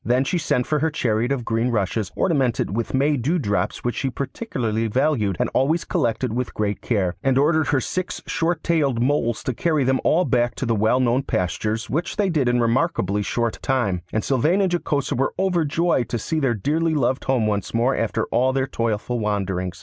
Then 0.03 0.23
she 0.23 0.39
sent 0.39 0.65
for 0.65 0.79
her 0.79 0.89
chariot 0.89 1.31
of 1.31 1.45
green 1.45 1.69
rushes, 1.69 2.11
ornamented 2.15 2.75
with 2.75 2.95
May 2.95 3.17
dewdrops, 3.17 3.83
which 3.83 3.93
she 3.93 4.09
particularly 4.09 4.87
valued 4.87 5.37
and 5.39 5.47
always 5.53 5.85
collected 5.85 6.33
with 6.33 6.55
great 6.55 6.81
care; 6.81 7.13
and 7.21 7.37
ordered 7.37 7.67
her 7.67 7.79
six 7.79 8.19
short 8.25 8.63
tailed 8.63 8.99
moles 8.99 9.43
to 9.43 9.53
carry 9.53 9.83
them 9.83 10.01
all 10.03 10.25
back 10.25 10.55
to 10.55 10.65
the 10.65 10.73
well 10.73 10.99
known 10.99 11.21
pastures, 11.21 11.87
which 11.87 12.15
they 12.15 12.31
did 12.31 12.49
in 12.49 12.57
a 12.57 12.61
remarkably 12.63 13.21
short 13.21 13.59
time; 13.61 14.01
and 14.11 14.23
Sylvain 14.23 14.59
and 14.59 14.71
Jocosa 14.73 15.13
were 15.13 15.35
overjoyed 15.37 16.09
to 16.09 16.17
see 16.17 16.39
their 16.39 16.55
dearly 16.55 16.95
loved 16.95 17.25
home 17.25 17.45
once 17.45 17.71
more 17.71 17.95
after 17.95 18.25
all 18.31 18.53
their 18.53 18.65
toilful 18.65 19.19
wanderings. 19.19 19.79